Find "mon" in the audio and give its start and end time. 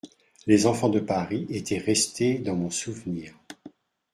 2.55-2.71